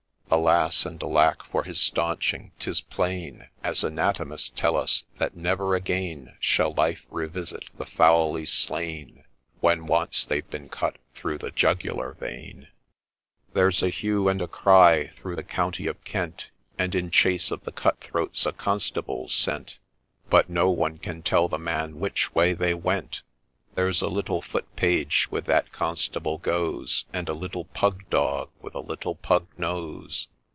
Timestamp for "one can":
20.69-21.23